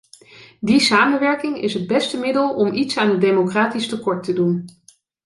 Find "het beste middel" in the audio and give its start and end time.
1.73-2.55